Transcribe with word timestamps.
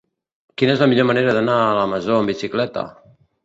Quina 0.61 0.75
és 0.77 0.81
la 0.83 0.87
millor 0.93 1.07
manera 1.11 1.37
d'anar 1.39 1.59
a 1.67 1.77
la 1.83 1.87
Masó 1.95 2.19
amb 2.19 2.35
bicicleta? 2.35 2.89